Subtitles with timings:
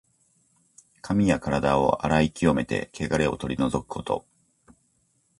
[1.03, 4.25] 髪やからだを洗い清めて、けがれを取り除くこと。